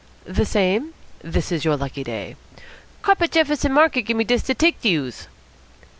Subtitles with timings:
[0.25, 0.95] "The same.
[1.23, 2.35] This is your lucky day."
[3.03, 5.27] "Cop at Jefferson Market give me dis to take to youse."